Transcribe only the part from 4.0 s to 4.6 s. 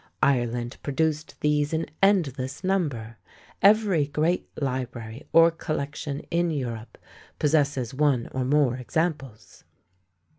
great